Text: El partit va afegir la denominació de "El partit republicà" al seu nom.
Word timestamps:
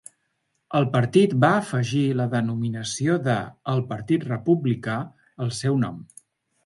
El 0.79 0.85
partit 0.95 1.35
va 1.43 1.51
afegir 1.57 2.01
la 2.21 2.25
denominació 2.31 3.17
de 3.29 3.35
"El 3.75 3.83
partit 3.93 4.27
republicà" 4.33 4.97
al 5.47 5.53
seu 5.63 5.79
nom. 5.85 6.01